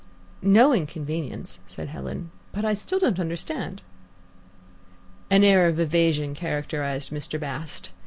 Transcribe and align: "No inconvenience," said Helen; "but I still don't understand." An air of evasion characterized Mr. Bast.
"No 0.41 0.73
inconvenience," 0.73 1.59
said 1.67 1.89
Helen; 1.89 2.31
"but 2.53 2.65
I 2.65 2.73
still 2.73 2.97
don't 2.97 3.19
understand." 3.19 3.83
An 5.29 5.43
air 5.43 5.67
of 5.67 5.79
evasion 5.79 6.33
characterized 6.33 7.11
Mr. 7.11 7.39
Bast. 7.39 7.91